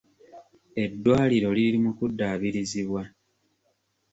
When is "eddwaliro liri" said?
0.83-1.77